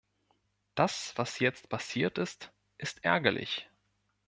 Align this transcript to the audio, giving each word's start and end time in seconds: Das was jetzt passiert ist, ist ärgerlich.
Das 0.73 1.13
was 1.15 1.37
jetzt 1.37 1.69
passiert 1.69 2.17
ist, 2.17 2.51
ist 2.79 3.03
ärgerlich. 3.05 3.69